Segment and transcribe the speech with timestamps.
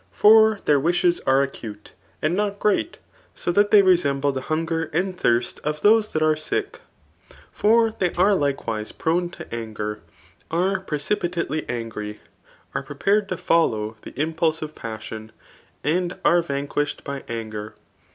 [0.11, 1.93] For their wishes are acute,
[2.23, 2.97] and not great,
[3.35, 6.79] so that they resemUe the hunger and thirst of those that are sick.
[7.61, 9.99] They are likewise prone to
[10.49, 12.19] are precipitately angry,
[12.73, 15.31] are prepared to follow the pulse of passion,
[15.83, 17.75] and are vanquished by anger.